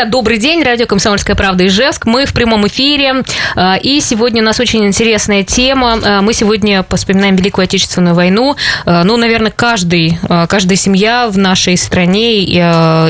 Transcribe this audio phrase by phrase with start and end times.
[0.00, 0.62] Друзья, добрый день.
[0.62, 2.06] Радио «Комсомольская правда» Ижевск.
[2.06, 3.22] Мы в прямом эфире.
[3.54, 5.98] А, и сегодня у нас очень интересная тема.
[6.02, 8.56] А, мы сегодня вспоминаем Великую Отечественную войну.
[8.86, 10.18] А, ну, наверное, каждый,
[10.48, 12.44] каждая семья в нашей стране,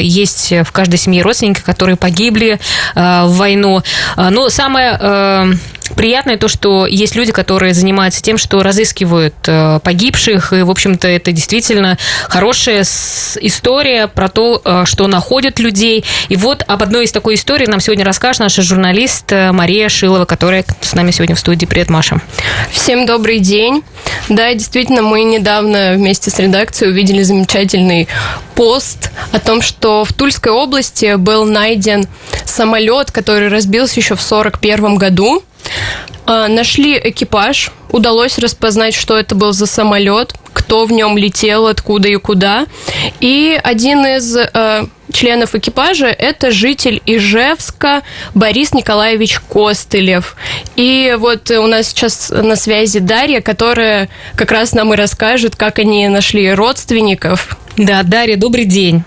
[0.01, 2.59] есть в каждой семье родственники, которые погибли
[2.97, 3.83] в войну.
[4.17, 5.59] Но самое
[5.97, 11.09] приятное то, что есть люди, которые занимаются тем, что разыскивают э, погибших, и, в общем-то,
[11.09, 11.99] это действительно
[12.29, 16.05] хорошая история про то, э, что находят людей.
[16.29, 20.25] И вот об одной из такой истории нам сегодня расскажет наша журналист э, Мария Шилова,
[20.25, 21.67] которая с нами сегодня в студии.
[21.67, 22.21] Привет, Маша.
[22.73, 23.83] Всем добрый день.
[24.29, 28.09] Да, действительно, мы недавно вместе с редакцией увидели замечательный
[28.55, 32.07] пост о том, что в Тульской области был найден
[32.45, 35.43] самолет, который разбился еще в 1941 году.
[36.27, 42.09] А, нашли экипаж, удалось распознать, что это был за самолет, кто в нем летел, откуда
[42.09, 42.67] и куда.
[43.21, 48.03] И один из э, членов экипажа это житель Ижевска
[48.35, 50.37] Борис Николаевич Костылев.
[50.77, 55.79] И вот у нас сейчас на связи Дарья, которая как раз нам и расскажет, как
[55.79, 57.57] они нашли родственников.
[57.77, 59.05] Да, Дарья, добрый день.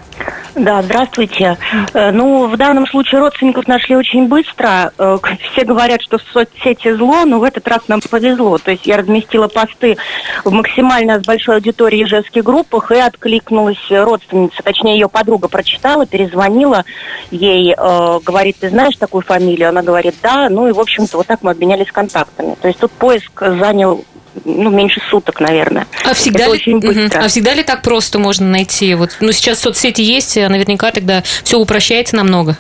[0.55, 1.57] Да, здравствуйте.
[1.93, 4.91] Э, ну, в данном случае родственников нашли очень быстро.
[4.97, 5.17] Э,
[5.51, 8.57] все говорят, что в соцсети зло, но в этот раз нам повезло.
[8.59, 9.97] То есть я разместила посты
[10.43, 16.83] в максимально с большой аудиторией ижевских группах и откликнулась родственница, точнее ее подруга прочитала, перезвонила
[17.31, 19.69] ей, э, говорит, ты знаешь такую фамилию?
[19.69, 20.49] Она говорит, да.
[20.49, 22.55] Ну и, в общем-то, вот так мы обменялись контактами.
[22.61, 24.03] То есть тут поиск занял
[24.45, 25.88] ну, меньше суток, наверное.
[26.05, 27.19] А всегда, ли, очень быстро.
[27.19, 28.95] а всегда ли так просто можно найти?
[28.95, 32.58] Вот, ну, сейчас соцсети есть, а наверняка тогда все упрощается намного.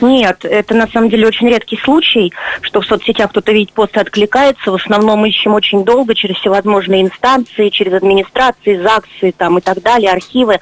[0.00, 2.32] Нет, это на самом деле очень редкий случай,
[2.62, 4.70] что в соцсетях кто-то видит пост и откликается.
[4.70, 10.10] В основном ищем очень долго через всевозможные инстанции, через администрации, ЗАГСы там, и так далее,
[10.10, 10.58] архивы.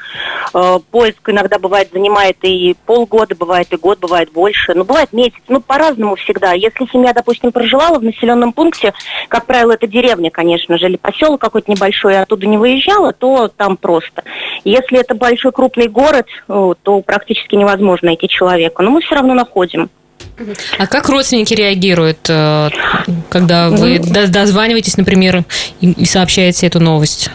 [0.53, 4.75] Э, поиск иногда бывает занимает и полгода, бывает и год, бывает больше.
[4.75, 5.41] Ну, бывает месяц.
[5.49, 6.53] Ну, по-разному всегда.
[6.53, 8.93] Если семья, допустим, проживала в населенном пункте,
[9.29, 13.49] как правило, это деревня, конечно же, или поселок какой-то небольшой, и оттуда не выезжала, то
[13.49, 14.23] там просто.
[14.65, 18.83] Если это большой крупный город, то практически невозможно найти человека.
[18.83, 19.91] Но мы все равно находим.
[20.79, 22.71] А как родственники реагируют, э,
[23.29, 25.45] когда вы дозваниваетесь, например,
[25.81, 27.31] и сообщаете эту новость?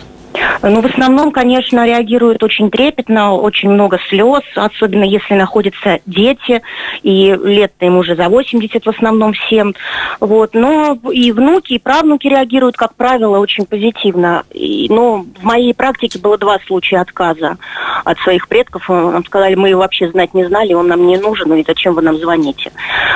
[0.62, 6.62] Ну, в основном, конечно, реагируют очень трепетно, очень много слез, особенно если находятся дети,
[7.02, 9.74] и лет им уже за 80 в основном всем.
[10.20, 10.54] Вот.
[10.54, 14.44] Но и внуки, и правнуки реагируют, как правило, очень позитивно.
[14.52, 17.58] И, но в моей практике было два случая отказа
[18.04, 18.90] от своих предков.
[18.90, 22.02] Нам сказали, мы его вообще знать не знали, он нам не нужен, и зачем вы
[22.02, 22.72] нам звоните?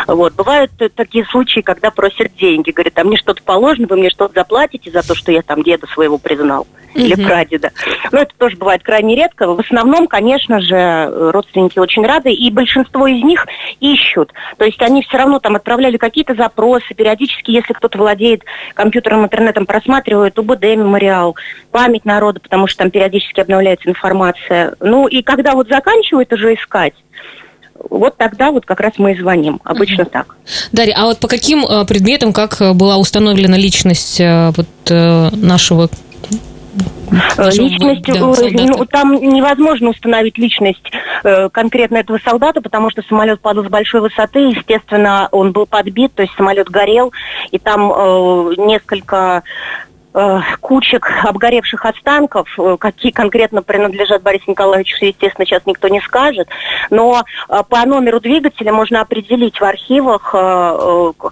[0.08, 0.34] Вот.
[0.34, 2.72] Бывают такие случаи, когда просят деньги.
[2.72, 5.88] Говорят, а мне что-то положено, вы мне что-то заплатите за то, что я там деда
[5.88, 6.66] своего признал
[7.04, 7.72] или прадеда.
[8.12, 9.48] Но это тоже бывает крайне редко.
[9.48, 13.46] В основном, конечно же, родственники очень рады, и большинство из них
[13.80, 14.32] ищут.
[14.58, 18.44] То есть они все равно там отправляли какие-то запросы, периодически, если кто-то владеет
[18.74, 21.36] компьютером, интернетом, просматривают УБД мемориал,
[21.72, 24.76] память народа, потому что там периодически обновляется информация.
[24.80, 26.94] Ну и когда вот заканчивают уже искать,
[27.90, 29.60] вот тогда вот как раз мы и звоним.
[29.64, 30.12] Обычно uh-huh.
[30.12, 30.36] так.
[30.72, 35.90] Дарья, а вот по каким э, предметам, как э, была установлена личность э, вот нашего
[37.38, 38.14] Личность, да,
[38.66, 40.92] ну, там невозможно установить личность
[41.24, 46.14] э, конкретно этого солдата, потому что самолет падал с большой высоты, естественно, он был подбит,
[46.16, 47.14] то есть самолет горел,
[47.52, 49.93] и там э, несколько Э,
[50.62, 56.48] кучек обгоревших останков, э, какие конкретно принадлежат Борису Николаевичу, естественно, сейчас никто не скажет,
[56.92, 60.32] но э, по номеру двигателя можно определить в архивах,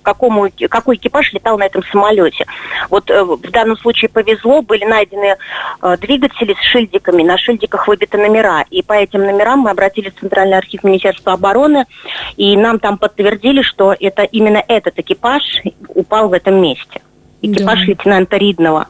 [0.01, 2.45] какому, какой экипаж летал на этом самолете.
[2.89, 5.37] Вот в данном случае повезло, были найдены
[5.99, 10.57] двигатели с шильдиками, на шильдиках выбиты номера, и по этим номерам мы обратились в Центральный
[10.57, 11.85] архив Министерства обороны,
[12.37, 15.43] и нам там подтвердили, что это именно этот экипаж
[15.87, 17.01] упал в этом месте
[17.41, 17.85] экипаж да.
[17.85, 18.87] лейтенанта Ридного.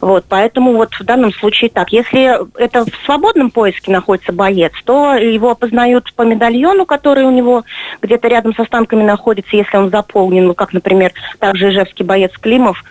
[0.00, 1.90] Вот, поэтому вот в данном случае так.
[1.90, 7.64] Если это в свободном поиске находится боец, то его опознают по медальону, который у него
[8.02, 12.82] где-то рядом с останками находится, если он заполнен, ну, как, например, также ижевский боец Климов,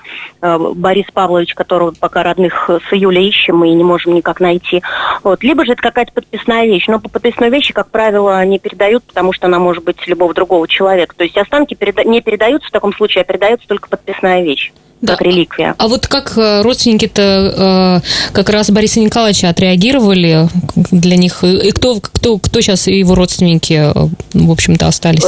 [0.41, 4.81] э, Борис Павлович, которого пока родных с июля ищем и не можем никак найти.
[5.25, 5.43] Вот.
[5.43, 6.85] Либо же это какая-то подписная вещь.
[6.87, 10.67] Но по подписной вещи, как правило, не передают, потому что она может быть любого другого
[10.67, 11.15] человека.
[11.17, 14.71] То есть останки переда- не передаются в таком случае, а передается только подписная вещь.
[15.01, 15.13] Да.
[15.13, 15.75] как реликвия.
[15.77, 20.47] А вот как э, родственники-то э, как раз Бориса Николаевича отреагировали
[20.91, 21.43] для них?
[21.43, 25.25] И кто, кто, кто сейчас его родственники, э, в общем-то, остались?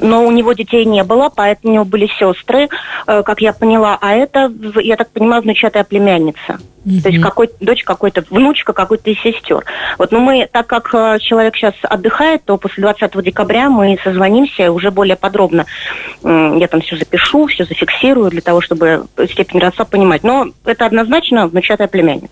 [0.00, 2.68] Но у него детей не было, поэтому у него были сестры,
[3.06, 3.98] как я поняла.
[4.00, 4.52] А это,
[4.82, 6.58] я так понимаю, внучатая племянница.
[6.86, 7.02] Mm-hmm.
[7.02, 9.64] То есть какой, дочь какой-то, внучка какой-то из сестер.
[9.98, 10.90] Вот, но мы, так как
[11.20, 15.66] человек сейчас отдыхает, то после 20 декабря мы созвонимся уже более подробно.
[16.24, 20.22] Я там все запишу, все зафиксирую для того, чтобы степень родства понимать.
[20.22, 22.28] Но это однозначно внучатая племянница.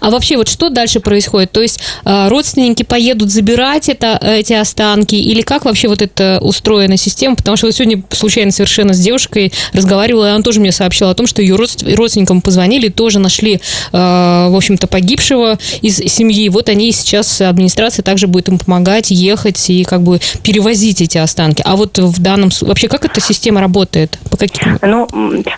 [0.00, 1.52] А вообще вот что дальше происходит?
[1.52, 6.96] То есть э, родственники поедут забирать это, эти останки или как вообще вот это устроена
[6.96, 7.36] система?
[7.36, 11.14] Потому что вот сегодня случайно совершенно с девушкой разговаривала, и она тоже мне сообщила о
[11.14, 13.58] том, что ее родственникам позвонили, тоже нашли, э,
[13.92, 16.48] в общем-то, погибшего из семьи.
[16.48, 21.62] Вот они сейчас, администрация также будет им помогать ехать и как бы перевозить эти останки.
[21.64, 24.18] А вот в данном вообще как эта система работает?
[24.30, 24.78] По каким?
[24.82, 25.08] Ну,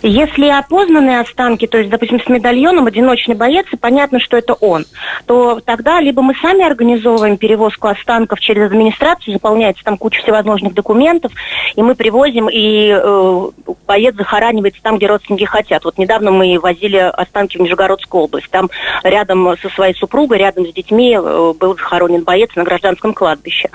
[0.03, 4.85] если опознанные останки, то есть, допустим, с медальоном одиночный боец понятно, что это он,
[5.27, 11.33] то тогда либо мы сами организовываем перевозку останков через администрацию, заполняется там куча всевозможных документов,
[11.77, 13.51] и мы привозим, и э,
[13.87, 15.85] боец захоранивается там, где родственники хотят.
[15.85, 18.51] Вот недавно мы возили останки в Нижегородскую область.
[18.51, 18.71] Там
[19.03, 23.71] рядом со своей супругой, рядом с детьми э, был захоронен боец на гражданском кладбище.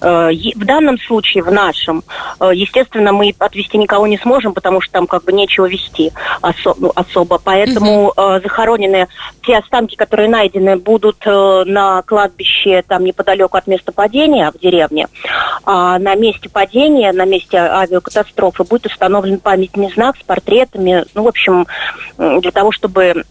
[0.00, 2.02] Э, в данном случае, в нашем,
[2.40, 6.12] э, естественно, мы отвезти никого не сможем, потому что там как бы нечего вести
[6.42, 7.38] осо- ну, особо.
[7.38, 8.40] Поэтому угу.
[8.42, 9.08] захороненные
[9.42, 15.08] те останки, которые найдены, будут э, на кладбище там неподалеку от места падения в деревне.
[15.64, 21.04] А на месте падения, на месте авиакатастрофы будет установлен памятный знак с портретами.
[21.14, 21.66] Ну, в общем,
[22.16, 23.24] для того, чтобы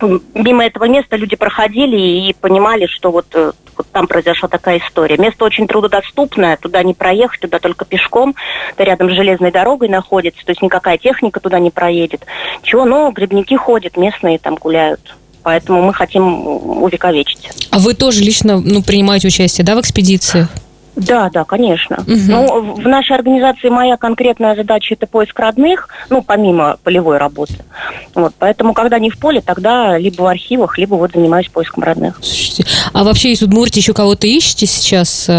[0.00, 5.16] мимо этого места люди проходили и понимали, что вот, э, вот там произошла такая история.
[5.16, 8.34] Место очень трудодоступное, туда не проехать, туда только пешком.
[8.72, 12.24] Это рядом с железной дорогой находится, то есть никакая техника туда не проедет.
[12.62, 16.46] Чего, но грибники ходят, местные там гуляют поэтому мы хотим
[16.82, 17.48] увековечить.
[17.70, 20.46] А вы тоже лично ну, принимаете участие, да, в экспедиции?
[20.98, 21.98] Да, да, конечно.
[22.00, 22.16] Угу.
[22.26, 27.54] Ну, в нашей организации моя конкретная задача это поиск родных, ну, помимо полевой работы.
[28.14, 32.20] Вот, поэтому, когда не в поле, тогда либо в архивах, либо вот занимаюсь поиском родных.
[32.92, 35.30] А вообще из Удмуртии еще кого-то ищете сейчас?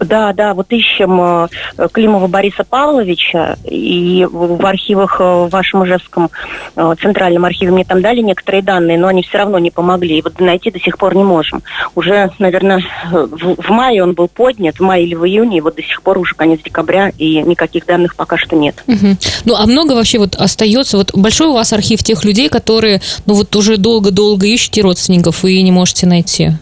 [0.00, 1.48] Да, да, вот ищем э,
[1.92, 6.30] Климова Бориса Павловича, и в архивах э, в вашем Ижевском
[6.76, 10.22] э, центральном архиве мне там дали некоторые данные, но они все равно не помогли, и
[10.22, 11.62] вот найти до сих пор не можем.
[11.94, 15.76] Уже, наверное, в, в мае он был поднят, в мае или в июне, и вот
[15.76, 18.82] до сих пор уже конец декабря, и никаких данных пока что нет.
[18.86, 19.16] Угу.
[19.44, 23.34] Ну, а много вообще вот остается, вот большой у вас архив тех людей, которые, ну,
[23.34, 26.52] вот уже долго-долго ищете родственников и не можете найти?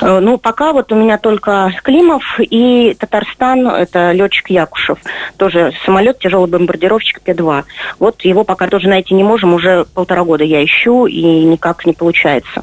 [0.00, 4.98] Э, ну, пока вот у меня только Климов и Татарстан, это летчик Якушев.
[5.36, 7.64] Тоже самолет, тяжелый бомбардировщик П-2.
[7.98, 11.92] Вот его пока тоже найти не можем, уже полтора года я ищу, и никак не
[11.92, 12.62] получается,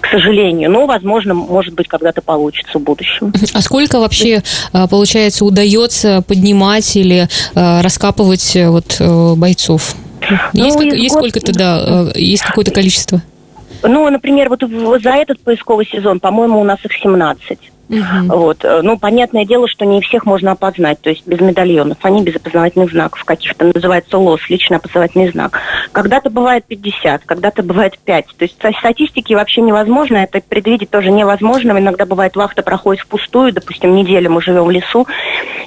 [0.00, 0.70] к сожалению.
[0.70, 3.32] Но, возможно, может быть, когда-то получится в будущем.
[3.52, 4.42] А сколько вообще,
[4.72, 9.00] э, получается, удается поднимать или э, раскапывать вот
[9.36, 9.94] бойцов?
[10.54, 13.20] Ну, есть, как, есть сколько-то, да, есть какое-то количество?
[13.86, 14.62] Ну, например, вот
[15.02, 17.58] за этот поисковый сезон, по-моему, у нас их 17.
[17.88, 18.00] Угу.
[18.28, 18.64] Вот.
[18.64, 22.36] Э, ну, понятное дело, что не всех можно опознать, то есть без медальонов, они без
[22.36, 25.60] опознавательных знаков каких-то, называется ЛОС, личный опознавательный знак.
[25.92, 28.26] Когда-то бывает 50, когда-то бывает 5.
[28.38, 31.72] То есть статистики вообще невозможно, это предвидеть тоже невозможно.
[31.72, 35.06] Иногда бывает вахта проходит впустую, допустим, неделю мы живем в лесу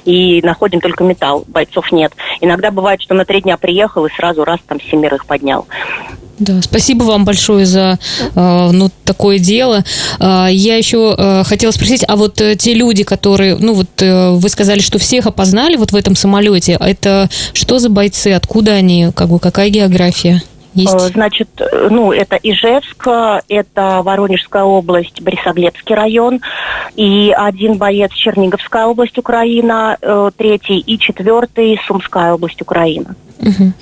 [0.04, 2.12] и находим только металл, бойцов нет.
[2.40, 5.66] Иногда бывает, что на три дня приехал и сразу раз там семерых поднял.
[6.38, 7.98] Да, спасибо вам большое за
[8.34, 9.84] э, ну, такое дело.
[10.20, 14.80] Э, я еще э, хотела спросить, а вот те люди, которые, ну вот вы сказали,
[14.80, 19.38] что всех опознали вот в этом самолете, это что за бойцы, откуда они, как бы
[19.38, 20.42] какая география?
[20.82, 21.14] Есть?
[21.14, 21.48] Значит,
[21.90, 23.06] ну, это Ижевск,
[23.48, 26.40] это Воронежская область, Борисоглебский район,
[26.94, 29.96] и один боец Черниговская область Украина,
[30.36, 33.14] третий и четвертый Сумская область Украина.
[33.40, 33.72] Угу.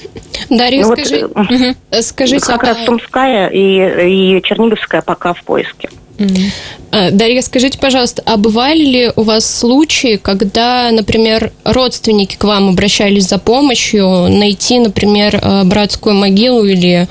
[0.51, 2.03] Дарья, ну, скажи, вот, угу.
[2.03, 2.47] скажите...
[2.47, 2.67] Как а...
[2.67, 5.89] раз Сумская и, и Черниговская пока в поиске.
[6.19, 7.11] Угу.
[7.13, 13.29] Дарья, скажите, пожалуйста, а бывали ли у вас случаи, когда, например, родственники к вам обращались
[13.29, 17.07] за помощью найти, например, э, братскую могилу или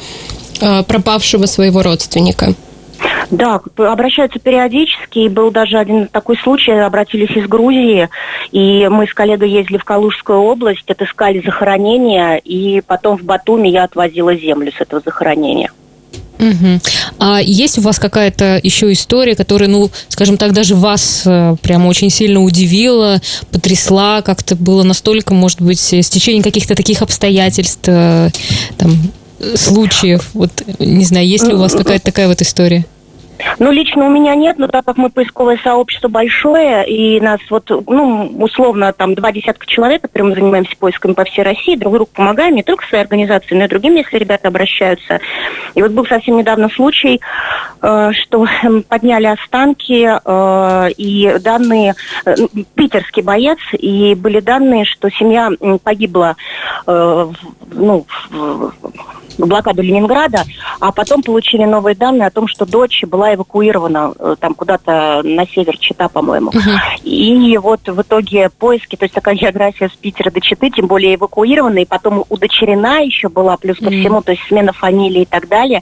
[0.61, 2.55] э, пропавшего своего родственника?
[3.31, 5.19] Да, обращаются периодически.
[5.19, 8.09] И был даже один такой случай, обратились из Грузии,
[8.51, 13.83] и мы с коллегой ездили в Калужскую область, отыскали захоронение, и потом в Батуми я
[13.83, 15.71] отвозила землю с этого захоронения.
[16.39, 16.81] Угу.
[17.19, 21.87] А есть у вас какая-то еще история, которая, ну, скажем так, даже вас э, прямо
[21.87, 28.29] очень сильно удивила, потрясла, как-то было настолько, может быть, с течением каких-то таких обстоятельств, э,
[28.77, 28.97] там,
[29.55, 30.29] случаев?
[30.33, 32.85] Вот, не знаю, есть ли у вас какая-то такая вот история?
[33.59, 37.69] Ну, лично у меня нет, но так как мы поисковое сообщество большое, и нас вот,
[37.69, 42.09] ну, условно, там, два десятка человек, которые мы занимаемся поисками по всей России, друг другу
[42.13, 45.19] помогаем, не только своей организации, но и другим, если ребята обращаются.
[45.73, 47.19] И вот был совсем недавно случай,
[47.81, 48.45] э, что
[48.89, 52.35] подняли останки, э, и данные, э,
[52.75, 55.49] питерский боец, и были данные, что семья
[55.83, 56.35] погибла,
[56.87, 57.31] э,
[57.71, 58.73] ну, в,
[59.37, 60.43] блокаду Ленинграда,
[60.79, 65.47] а потом получили новые данные о том, что дочь была эвакуирована э, там куда-то на
[65.47, 66.51] север Чита, по-моему.
[66.51, 67.01] Uh-huh.
[67.03, 71.15] И вот в итоге поиски, то есть такая география с Питера до Читы, тем более
[71.15, 75.47] эвакуирована, и потом удочерена еще была, плюс ко всему, то есть смена фамилии и так
[75.47, 75.81] далее.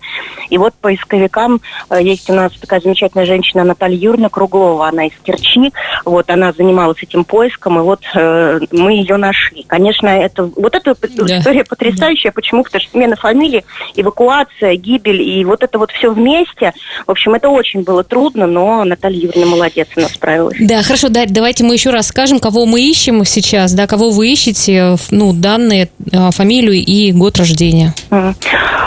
[0.50, 5.14] И вот поисковикам э, есть у нас такая замечательная женщина Наталья Юрьевна Круглова, она из
[5.24, 5.72] Керчи,
[6.06, 9.64] вот она занималась этим поиском, и вот э, мы ее нашли.
[9.64, 11.40] Конечно, это вот эта yeah.
[11.40, 12.32] история потрясающая.
[12.32, 12.64] Почему?
[12.64, 16.74] Потому что смена фамилии фамилии, эвакуация, гибель, и вот это вот все вместе.
[17.06, 20.58] В общем, это очень было трудно, но Наталья Юрьевна молодец, она справилась.
[20.60, 24.32] Да, хорошо, Дарь, давайте мы еще раз скажем, кого мы ищем сейчас, да, кого вы
[24.32, 27.94] ищете, ну, данные, а, фамилию и год рождения.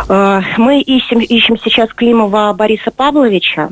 [0.08, 3.70] А, мы ищем, ищем сейчас Климова Бориса Павловича.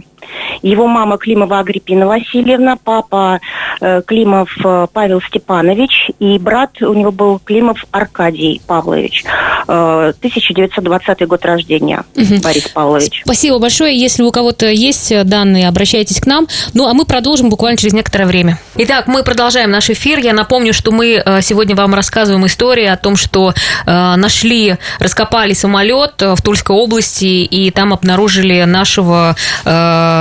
[0.63, 3.41] Его мама Климова Агриппина Васильевна, папа
[3.81, 9.25] э, Климов э, Павел Степанович и брат у него был Климов Аркадий Павлович.
[9.69, 12.41] Э, 1920 год рождения, угу.
[12.43, 13.23] Борис Павлович.
[13.25, 13.99] Спасибо большое.
[13.99, 16.47] Если у кого-то есть данные, обращайтесь к нам.
[16.73, 18.59] Ну, а мы продолжим буквально через некоторое время.
[18.77, 20.19] Итак, мы продолжаем наш эфир.
[20.19, 23.53] Я напомню, что мы э, сегодня вам рассказываем историю о том, что
[23.87, 30.14] э, нашли, раскопали самолет в Тульской области и там обнаружили нашего э, Э,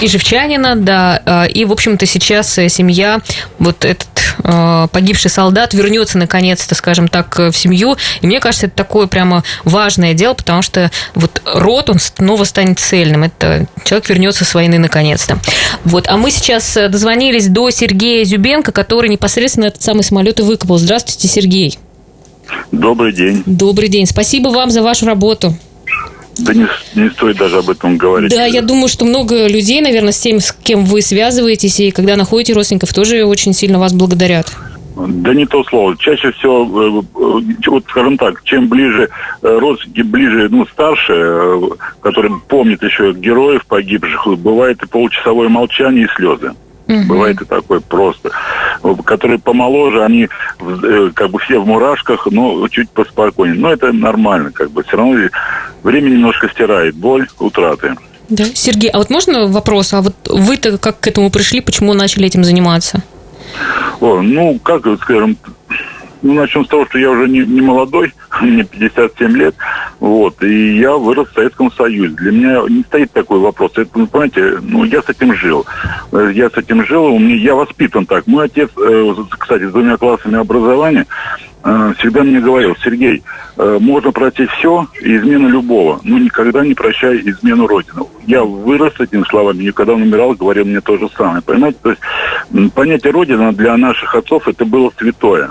[0.00, 3.20] ижевчанина, да, э, и, в общем-то, сейчас э, семья,
[3.58, 4.08] вот этот
[4.90, 7.96] погибший солдат вернется наконец-то, скажем так, в семью.
[8.20, 12.80] И мне кажется, это такое прямо важное дело, потому что вот род, он снова станет
[12.80, 13.22] цельным.
[13.22, 15.38] Это человек вернется с войны наконец-то.
[15.84, 16.08] Вот.
[16.08, 20.78] А мы сейчас дозвонились до Сергея Зюбенко, который непосредственно этот самый самолет и выкопал.
[20.78, 21.78] Здравствуйте, Сергей.
[22.72, 23.42] Добрый день.
[23.46, 24.06] Добрый день.
[24.06, 25.54] Спасибо вам за вашу работу.
[26.38, 28.30] Да не, не стоит даже об этом говорить.
[28.30, 32.16] Да, я думаю, что много людей, наверное, с тем, с кем вы связываетесь, и когда
[32.16, 34.52] находите родственников, тоже очень сильно вас благодарят.
[34.96, 35.96] Да не то слово.
[35.96, 39.08] Чаще всего, э, э, вот скажем так, чем ближе
[39.42, 41.58] э, родственники, ближе, ну, старше,
[42.00, 46.52] которые помнят еще героев погибших, бывает и получасовое молчание и слезы.
[46.86, 47.06] Угу.
[47.08, 48.30] Бывает и такое просто.
[49.04, 50.28] Которые помоложе, они
[50.60, 53.58] э, как бы все в мурашках, но чуть поспокойнее.
[53.58, 54.82] Но это нормально, как бы.
[54.82, 55.28] Все равно
[55.82, 57.96] время немножко стирает боль, утраты.
[58.28, 58.44] Да.
[58.54, 59.92] Сергей, а вот можно вопрос?
[59.92, 63.02] А вот вы-то как к этому пришли, почему начали этим заниматься?
[64.00, 65.36] О, ну, как, скажем,
[66.24, 69.54] ну, начнем с того, что я уже не, не молодой, мне 57 лет,
[70.00, 72.16] вот, и я вырос в Советском Союзе.
[72.16, 73.72] Для меня не стоит такой вопрос.
[73.76, 75.66] Это, вы понимаете, ну, я с этим жил.
[76.12, 78.26] Э, я с этим жил, у меня, я воспитан так.
[78.26, 81.06] Мой отец, э, кстати, с двумя классами образования,
[81.62, 83.22] э, всегда мне говорил, Сергей,
[83.56, 88.02] можно простить все и измену любого, но никогда не прощай измену Родины.
[88.26, 91.40] Я вырос этими словами, и когда он умирал, говорил мне то же самое.
[91.40, 92.02] Понимаете, то есть
[92.74, 95.50] понятие Родина для наших отцов это было святое.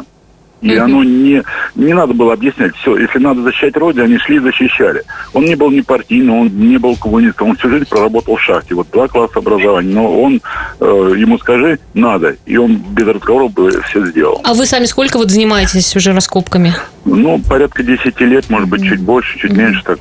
[0.63, 1.43] И оно не,
[1.75, 2.75] не надо было объяснять.
[2.77, 5.03] Все, если надо защищать Родину, они шли и защищали.
[5.33, 8.73] Он не был не партийным, он не был коммунистом, он всю жизнь проработал в шахте.
[8.73, 9.93] Вот два класса образования.
[9.93, 10.41] Но он,
[10.79, 12.37] э, ему скажи, надо.
[12.45, 14.41] И он без разговоров бы все сделал.
[14.43, 16.73] А вы сами сколько вот занимаетесь уже раскопками?
[17.05, 19.83] Ну, порядка 10 лет, может быть, чуть больше, чуть меньше.
[19.83, 19.99] Так.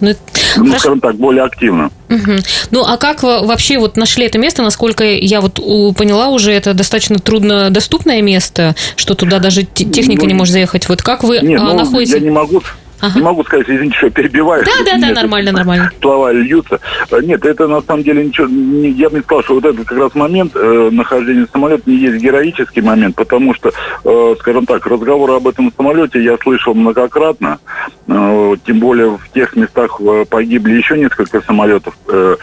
[0.00, 0.14] Ну,
[0.56, 0.78] ну Хорошо.
[0.78, 1.90] скажем так, более активно.
[2.08, 2.32] Угу.
[2.70, 4.62] Ну, а как вообще вот нашли это место?
[4.62, 5.54] Насколько я вот
[5.96, 10.88] поняла уже, это достаточно труднодоступное место, что туда даже техника ну, не может заехать.
[10.88, 12.14] Вот как вы нет, а, ну, находите?
[12.14, 12.62] Я не могу
[13.00, 13.18] Ага.
[13.18, 14.64] Не могу сказать, извините, что перебиваю.
[14.64, 15.90] Да, да, да, нормально, нормально.
[16.00, 16.80] Слова льются.
[17.22, 19.98] Нет, это на самом деле ничего, не, я бы не сказал, что вот этот как
[19.98, 23.72] раз момент э, нахождения самолета не есть героический момент, потому что,
[24.04, 27.58] э, скажем так, разговоры об этом самолете я слышал многократно,
[28.08, 32.36] э, тем более в тех местах э, погибли еще несколько самолетов, э,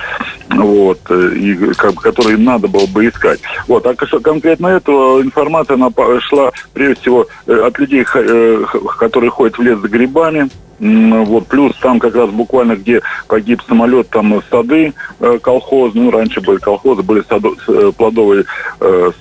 [0.49, 3.39] вот, э, и, как, которые надо было бы искать.
[3.67, 5.89] Вот, а конкретно этого информация она
[6.21, 8.65] шла, прежде всего, э, от людей, э,
[8.97, 10.49] которые ходят в лес за грибами,
[10.79, 16.41] Вот, плюс там как раз буквально, где погиб самолет, там сады э, колхоз, ну, раньше
[16.41, 18.43] были колхозы, были садо, э, плодовые
[18.81, 19.11] э,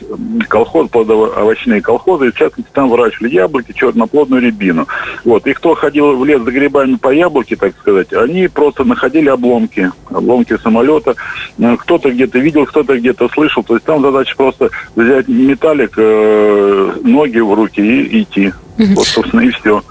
[0.48, 4.88] колхозы, плодово-овощные колхозы, и в частности там выращивали яблоки, черноплодную рябину.
[5.24, 9.28] Вот, и кто ходил в лес за грибами по яблоке, так сказать, они просто находили
[9.28, 11.14] обломки, обломки самолета.
[11.58, 16.92] Э, кто-то где-то видел, кто-то где-то слышал, то есть там задача просто взять металлик, э,
[17.04, 18.52] ноги в руки и идти.
[18.76, 19.82] Вот, собственно, и все.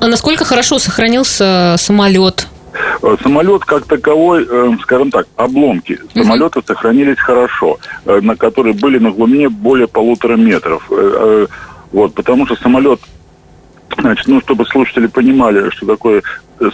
[0.00, 2.48] А насколько хорошо сохранился самолет?
[3.02, 8.98] Э, самолет как таковой, э, скажем так, обломки самолета сохранились хорошо, э, на которые были
[8.98, 10.88] на глубине более полутора метров.
[11.92, 13.00] Вот, потому что самолет
[13.98, 16.22] Значит, ну, чтобы слушатели понимали, что такое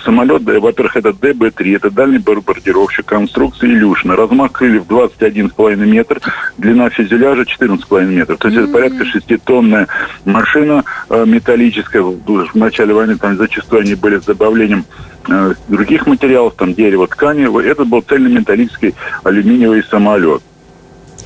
[0.04, 4.16] самолет, во-первых, это ДБ-3, это дальний бомбардировщик конструкции Илюшина.
[4.16, 6.20] Размах крыльев 21,5 метр,
[6.58, 8.38] длина фюзеляжа 14,5 метров.
[8.38, 8.64] То есть mm-hmm.
[8.64, 9.88] это порядка 6-тонная
[10.24, 12.02] машина э, металлическая.
[12.02, 14.84] В, начале войны там зачастую они были с добавлением
[15.28, 17.46] э, других материалов, там дерево, ткани.
[17.64, 20.42] Это был цельнометаллический алюминиевый самолет.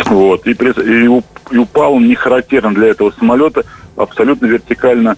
[0.07, 0.47] Вот.
[0.47, 3.65] И, и, и упал он не характерно для этого самолета,
[3.97, 5.17] абсолютно вертикально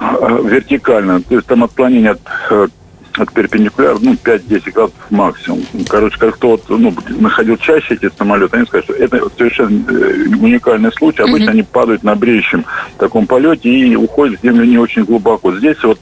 [0.00, 1.20] вертикально.
[1.22, 2.68] То есть там отклонение от, э,
[3.14, 5.62] от перпендикуляра, ну, 5-10 градусов максимум.
[5.88, 10.28] Короче, как кто вот, ну, находил чаще эти самолеты, они скажут, что это совершенно э,
[10.40, 11.22] уникальный случай.
[11.22, 11.50] Обычно mm-hmm.
[11.50, 12.64] они падают на бреющем
[12.98, 15.54] таком полете и уходят в землю не очень глубоко.
[15.56, 15.98] Здесь вот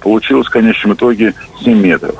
[0.00, 2.14] получилось в конечном итоге 7 метров.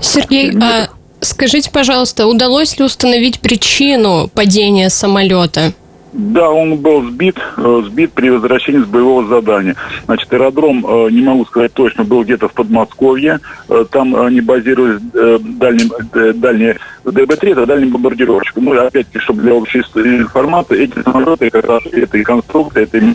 [0.00, 0.90] Сергей, 7 метров.
[0.90, 5.72] а скажите, пожалуйста, удалось ли установить причину падения самолета?
[6.18, 9.76] Да, он был сбит, э, сбит при возвращении с боевого задания.
[10.06, 13.38] Значит, аэродром, э, не могу сказать точно, был где-то в Подмосковье.
[13.68, 15.92] Э, там они базировались дальним,
[16.40, 18.56] дальние ДБ-3, это дальний бомбардировщик.
[18.56, 23.14] Ну, опять-таки, чтобы для общей информации, эти самолеты, как раз этой конструкции, этой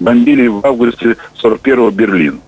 [0.00, 2.40] бомбили в августе 41-го Берлин.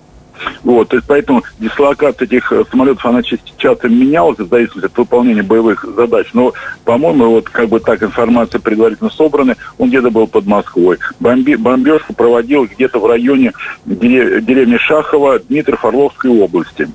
[0.63, 3.21] Вот, то есть поэтому дислокация этих э, самолетов, она
[3.57, 6.27] часто менялась в зависимости от выполнения боевых задач.
[6.33, 10.97] Но, по-моему, вот как бы так информация предварительно собрана, он где-то был под Москвой.
[11.19, 13.53] Бомби, бомбежку проводил где-то в районе
[13.85, 16.87] деревни Шахова Дмитров Орловской области.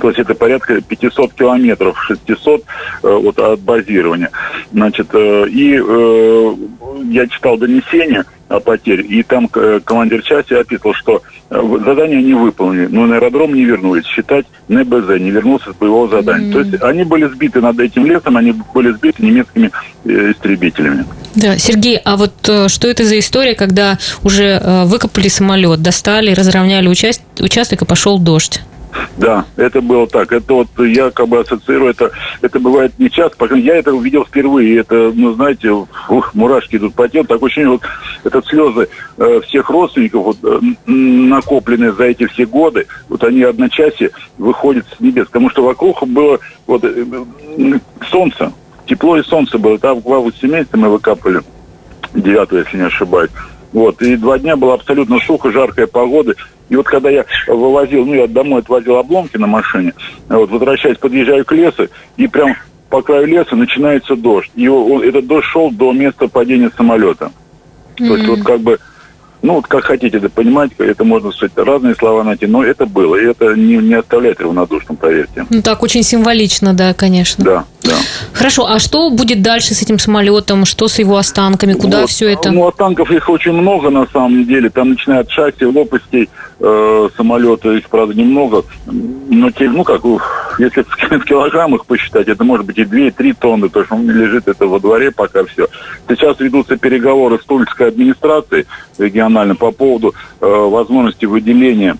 [0.00, 2.62] То есть это порядка 500 километров, 600
[3.02, 4.30] э, вот, от базирования.
[4.72, 6.54] Значит, э, и э,
[7.10, 12.88] я читал донесение о потере, и там э, командир части описывал, что задание не выполнили,
[12.90, 14.04] но на аэродром не вернулись.
[14.06, 16.48] Считать НБЗ не вернулся с боевого задания.
[16.48, 16.52] Mm-hmm.
[16.52, 19.70] То есть они были сбиты над этим лесом, они были сбиты немецкими
[20.04, 21.04] истребителями.
[21.34, 22.34] Да, Сергей, а вот
[22.68, 27.22] что это за история, когда уже выкопали самолет, достали, разровняли участ...
[27.40, 28.60] участок и пошел дождь?
[29.16, 30.32] Да, это было так.
[30.32, 32.10] Это вот я как бы ассоциирую это.
[32.42, 33.36] Это бывает не часто.
[33.36, 34.80] Пока я это увидел впервые.
[34.80, 37.24] Это, ну, знаете, ух, мурашки идут по телу.
[37.24, 37.82] Такое ощущение, вот
[38.24, 44.10] это слезы э, всех родственников, вот, э, накопленные за эти все годы, вот они одночасье
[44.38, 45.26] выходят с небес.
[45.26, 47.04] Потому что вокруг было вот э,
[48.10, 48.52] солнце.
[48.86, 49.78] Тепло и солнце было.
[49.78, 51.42] Там в августе месяце мы выкапывали.
[52.14, 53.30] 9 если не ошибаюсь.
[53.72, 56.34] Вот, и два дня было абсолютно сухо, жаркая погода.
[56.68, 59.92] И вот когда я вывозил, ну, я домой отвозил обломки на машине,
[60.28, 62.56] вот, возвращаясь, подъезжаю к лесу, и прям
[62.88, 64.50] по краю леса начинается дождь.
[64.54, 67.32] И он, этот дождь шел до места падения самолета.
[67.96, 68.08] Mm-hmm.
[68.08, 68.78] То есть вот как бы
[69.44, 73.14] ну, вот как хотите это понимать, это можно сказать разные слова найти, но это было,
[73.16, 75.44] и это не, не оставляет равнодушным, поверьте.
[75.50, 77.44] Ну, так, очень символично, да, конечно.
[77.44, 77.96] Да, да.
[78.32, 80.64] Хорошо, а что будет дальше с этим самолетом?
[80.64, 81.74] Что с его останками?
[81.74, 82.52] Куда вот, все это?
[82.52, 84.70] Ну, останков их очень много, на самом деле.
[84.70, 88.64] Там, начиная от шасси, лопастей э, самолета, их, правда, немного.
[88.86, 90.02] Но, те, ну, как,
[90.58, 90.82] если
[91.18, 94.80] в килограммах посчитать, это может быть и 2-3 тонны, то, что он лежит это во
[94.80, 95.68] дворе пока все.
[96.08, 98.66] Сейчас ведутся переговоры с Тульской администрацией
[98.98, 101.96] регионально по поводу э, возможности выделения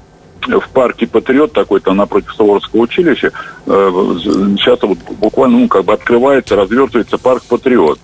[0.47, 3.33] в парке Патриот, такой то напротив Суворовского училища,
[3.67, 3.71] э,
[4.59, 7.99] сейчас вот буквально ну, как бы открывается, развертывается парк Патриот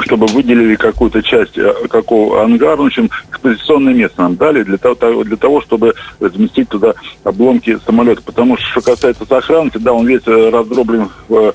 [0.00, 5.24] чтобы выделили какую-то часть э, какого ангара, в общем, экспозиционное место нам дали для того,
[5.24, 8.22] для того, чтобы разместить туда обломки самолета.
[8.22, 11.54] Потому что, что касается сохранности, да, он весь э, раздроблен в,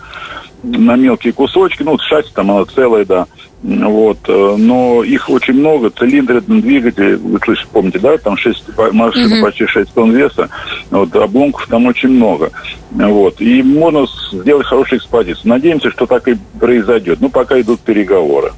[0.63, 3.28] на мелкие кусочки, ну, шасси там оно целое, да.
[3.63, 4.20] Вот.
[4.28, 9.41] Э, но их очень много, цилиндры, двигатели, вы слышите, помните, да, там 6, машина mm-hmm.
[9.41, 10.50] почти 6 тонн веса,
[10.91, 12.52] вот, обломков там очень много.
[12.91, 13.41] Вот.
[13.41, 15.50] И можно сделать хорошую экспозицию.
[15.50, 17.20] Надеемся, что так и произойдет.
[17.20, 18.52] Ну, пока идут переговоры.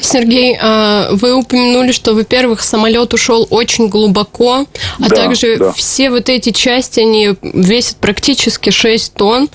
[0.00, 4.66] Сергей, а, вы упомянули, что, во-первых, самолет ушел очень глубоко,
[4.98, 5.72] а да, также да.
[5.72, 9.48] все вот эти части, они весят практически 6 тонн.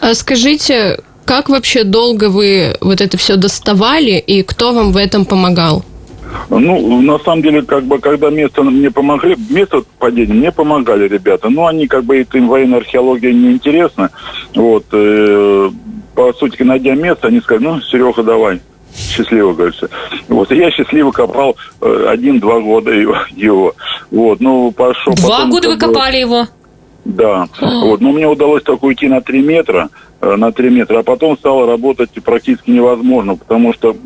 [0.00, 1.00] А скажите,
[1.30, 5.84] как вообще долго вы вот это все доставали и кто вам в этом помогал?
[6.48, 11.48] Ну, на самом деле, как бы, когда место мне помогли, место падения мне помогали ребята,
[11.48, 14.10] но они, как бы, это им военная археология не интересна.
[14.56, 15.70] Вот, э,
[16.16, 18.60] по сути, найдя место, они сказали, ну, Серега, давай,
[18.92, 19.88] счастливо, говорится.
[20.26, 23.74] Вот, и я счастливо копал э, один-два года его, его.
[24.10, 25.14] Вот, ну, пошел.
[25.14, 26.48] Два потом, года вы копали его?
[27.04, 27.46] Да.
[27.60, 29.88] Вот, но мне удалось только уйти на 3 метра,
[30.20, 33.96] на 3 метра, а потом стало работать практически невозможно, потому что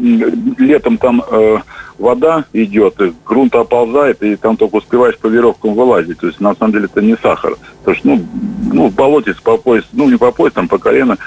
[0.59, 1.59] летом там э,
[1.98, 6.18] вода идет, и грунт оползает, и там только успеваешь по веревкам вылазить.
[6.18, 7.57] То есть, на самом деле, это не сахар.
[7.85, 8.27] Потому что, ну,
[8.72, 11.18] ну в болоте по пояс, ну, не по пояс, там по колено,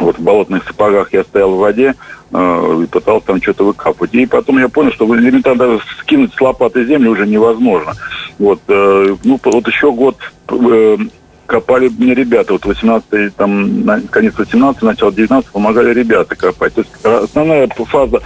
[0.00, 1.94] вот в болотных сапогах я стоял в воде
[2.32, 4.14] э, и пытался там что-то выкапывать.
[4.14, 7.94] И потом я понял, что элементарно даже скинуть с лопаты землю уже невозможно.
[8.38, 10.16] Вот, э, ну, вот еще год
[10.48, 10.98] э,
[11.46, 12.52] копали мне ребята.
[12.52, 16.74] Вот 18 там, конец 18 начало 19 помогали ребята копать.
[16.74, 18.20] То есть э, основная фаза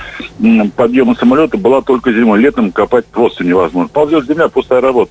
[0.76, 2.40] подъема самолета была только зимой.
[2.40, 3.88] Летом копать просто невозможно.
[3.88, 5.10] Ползет земля, пустая работа.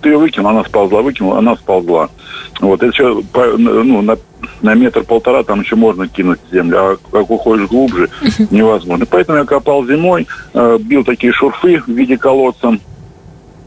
[0.00, 2.10] Ты ее выкинул, она сползла, выкинул, она сползла.
[2.60, 3.22] Вот, это еще
[3.56, 4.18] ну, на,
[4.60, 8.10] на метр-полтора там еще можно кинуть землю, а как уходишь глубже,
[8.50, 9.06] невозможно.
[9.06, 12.78] Поэтому я копал зимой, э, бил такие шурфы в виде колодца,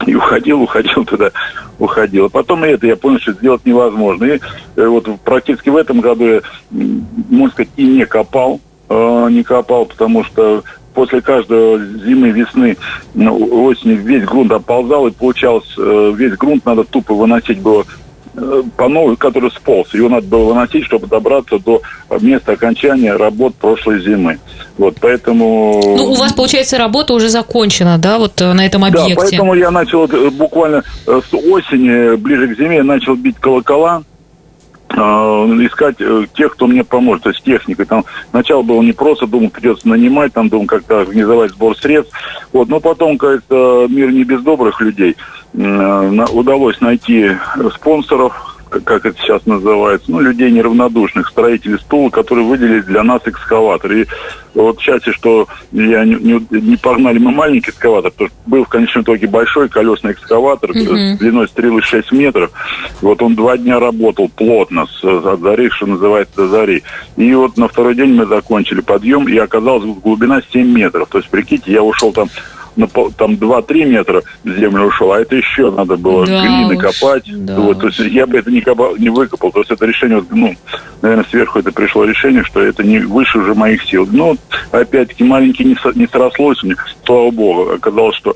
[0.06, 1.30] и уходил, уходил туда,
[1.78, 2.26] уходил.
[2.26, 4.24] А потом и это я понял, что сделать невозможно.
[4.24, 4.40] И
[4.76, 9.86] э, вот практически в этом году я, можно сказать, и не копал, э, не копал,
[9.86, 10.62] потому что
[10.94, 12.76] после каждой зимы, весны,
[13.14, 17.84] ну, осени весь грунт оползал, и получалось, э, весь грунт надо тупо выносить было
[18.76, 19.94] по новой, который сполз.
[19.94, 21.82] Его надо было выносить, чтобы добраться до
[22.20, 24.38] места окончания работ прошлой зимы.
[24.76, 25.80] Вот, поэтому...
[25.96, 29.14] Ну, у вас, получается, работа уже закончена, да, вот э, на этом Да, объекте?
[29.14, 34.02] поэтому я начал э, буквально э, с осени, ближе к зиме, я начал бить колокола,
[34.02, 34.13] э,
[34.94, 37.86] искать э, тех, кто мне поможет, то есть техникой.
[37.86, 42.14] Там сначала было не просто, думал, придется нанимать, там думал, как-то организовать сбор средств.
[42.52, 45.16] Вот, но потом, как-то мир не без добрых людей.
[45.52, 47.30] На- Удалось найти
[47.74, 53.92] спонсоров, как это сейчас называется, ну, людей неравнодушных, строителей стула, которые выделили для нас экскаватор.
[53.92, 54.06] И
[54.54, 58.68] вот счастье, что я не, не- не погнали мы маленький экскаватор, потому что был в
[58.68, 60.80] конечном итоге большой колесный экскаватор Мгм.
[61.16, 62.50] с длиной стрелы 6 метров.
[63.02, 66.82] Вот он два дня работал плотно, с, от зари, что называется, до зари.
[67.16, 71.08] И вот на второй день мы закончили подъем, и оказалась глубина 7 метров.
[71.08, 72.28] То есть, прикиньте, я ушел там
[72.76, 76.76] на пол- там 2-3 метра в землю ушел, а это еще надо было Да глины
[76.76, 77.24] уж, копать.
[77.44, 79.52] да Вот, то есть я бы это не, копал, не выкопал.
[79.52, 80.54] То есть это решение, вот, ну,
[81.02, 84.08] наверное, сверху это пришло решение, что это не выше уже моих сил.
[84.10, 84.36] Но,
[84.72, 87.70] опять-таки, маленький не, не срослось у меня, слава богу.
[87.72, 88.34] Оказалось, что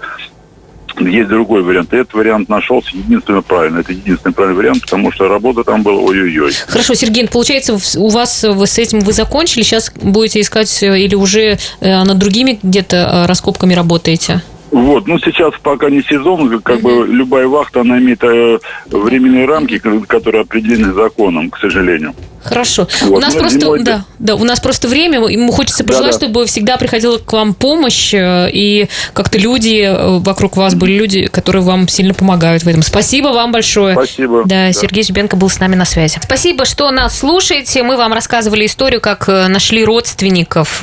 [1.01, 1.93] есть другой вариант.
[1.93, 3.79] Этот вариант нашелся единственно правильно.
[3.81, 6.53] Это единственный правильный вариант, потому что работа там была ой-ой-ой.
[6.67, 10.99] Хорошо, Сергей, получается, у вас э, вы с этим вы закончили, сейчас будете искать э,
[10.99, 14.43] или уже э, над другими где-то раскопками работаете?
[14.71, 18.59] Вот, ну сейчас пока не сезон, как бы любая вахта, она имеет э,
[18.91, 22.15] временные рамки, ко- которые определены законом, к сожалению.
[22.49, 22.89] Хорошо.
[23.03, 26.13] Вот, у нас ну, просто, зимой да, да, у нас просто время, ему хочется пожелать,
[26.13, 26.27] Да-да.
[26.27, 31.27] чтобы всегда приходила к вам помощь, э, и как-то люди э, вокруг вас были люди,
[31.27, 32.83] которые вам сильно помогают в этом.
[32.83, 33.95] Спасибо вам большое.
[33.95, 34.43] Спасибо.
[34.45, 34.73] Да, Да.
[34.73, 36.19] Сергей Зюбенко был с нами на связи.
[36.23, 37.83] Спасибо, что нас слушаете.
[37.83, 40.83] Мы вам рассказывали историю, как э, нашли родственников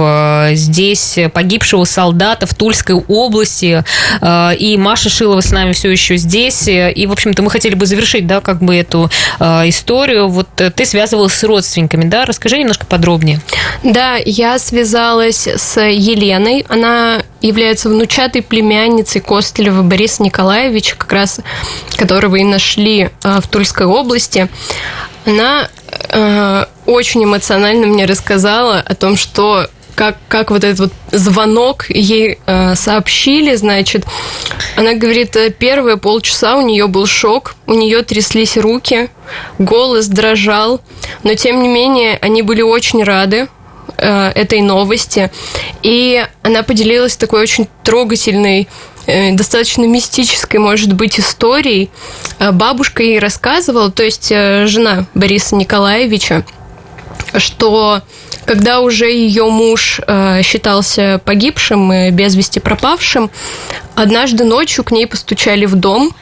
[0.51, 3.83] здесь погибшего солдата в Тульской области.
[4.59, 6.67] И Маша Шилова с нами все еще здесь.
[6.67, 10.27] И, в общем-то, мы хотели бы завершить, да, как бы эту историю.
[10.27, 11.54] Вот ты связывалась с родственниками,
[12.09, 12.25] да?
[12.25, 13.41] Расскажи немножко подробнее.
[13.83, 16.65] Да, я связалась с Еленой.
[16.69, 21.39] Она является внучатой племянницей Костылева Бориса Николаевича, как раз
[21.95, 24.49] которого и нашли э, в Тульской области.
[25.25, 25.69] Она
[26.09, 32.39] э, очень эмоционально мне рассказала о том, что как, как вот этот вот звонок ей
[32.45, 34.05] э, сообщили, значит,
[34.75, 39.09] она говорит, э, первые полчаса у нее был шок, у нее тряслись руки,
[39.57, 40.81] голос дрожал,
[41.23, 43.47] но тем не менее они были очень рады
[43.97, 45.31] э, этой новости,
[45.81, 48.67] и она поделилась такой очень трогательной
[49.07, 51.89] э, достаточно мистической, может быть, историей.
[52.39, 56.43] Э, Бабушка ей рассказывала, то есть жена Бориса Николаевича,
[57.39, 58.01] что
[58.45, 63.31] когда уже ее муж э, считался погибшим и без вести пропавшим,
[63.95, 66.13] однажды ночью к ней постучали в дом.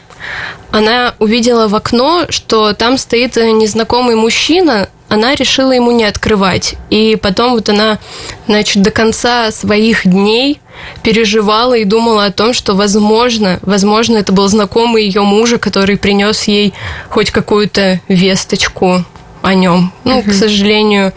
[0.71, 4.89] Она увидела в окно, что там стоит незнакомый мужчина.
[5.09, 6.75] Она решила ему не открывать.
[6.89, 7.99] И потом вот она,
[8.47, 10.59] значит, до конца своих дней
[11.03, 16.43] переживала и думала о том, что, возможно, возможно, это был знакомый ее мужа, который принес
[16.45, 16.73] ей
[17.09, 19.05] хоть какую-то весточку
[19.43, 19.93] о нем.
[20.05, 21.13] Ну, к сожалению,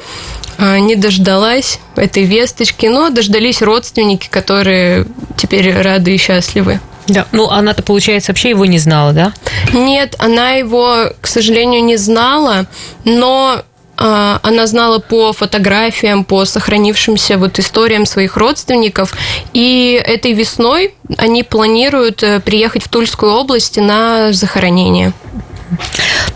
[0.58, 6.80] а, не дождалась этой весточки, но дождались родственники, которые теперь рады и счастливы.
[7.06, 7.26] Да.
[7.32, 9.32] Ну, она-то, получается, вообще его не знала, да?
[9.72, 12.66] Нет, она его, к сожалению, не знала,
[13.04, 13.62] но
[13.96, 19.14] а, она знала по фотографиям, по сохранившимся вот историям своих родственников.
[19.52, 25.12] И этой весной они планируют э, приехать в Тульскую область на захоронение.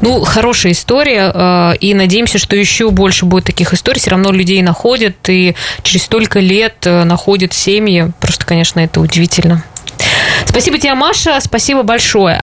[0.01, 4.01] Ну, хорошая история, э, и надеемся, что еще больше будет таких историй.
[4.01, 8.11] Все равно людей находят, и через столько лет э, находят семьи.
[8.21, 9.62] Просто, конечно, это удивительно.
[10.47, 12.38] Спасибо тебе, Маша, спасибо большое.